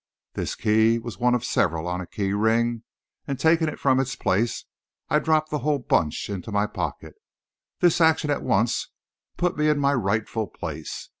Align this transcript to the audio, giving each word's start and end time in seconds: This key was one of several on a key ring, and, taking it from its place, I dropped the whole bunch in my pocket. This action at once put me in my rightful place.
This 0.33 0.55
key 0.55 0.97
was 0.97 1.19
one 1.19 1.35
of 1.35 1.45
several 1.45 1.87
on 1.87 2.01
a 2.01 2.07
key 2.07 2.33
ring, 2.33 2.81
and, 3.27 3.37
taking 3.39 3.67
it 3.67 3.79
from 3.79 3.99
its 3.99 4.15
place, 4.15 4.65
I 5.09 5.19
dropped 5.19 5.51
the 5.51 5.59
whole 5.59 5.77
bunch 5.77 6.27
in 6.27 6.43
my 6.47 6.65
pocket. 6.65 7.13
This 7.81 8.01
action 8.01 8.31
at 8.31 8.41
once 8.41 8.89
put 9.37 9.55
me 9.55 9.69
in 9.69 9.77
my 9.77 9.93
rightful 9.93 10.47
place. 10.47 11.09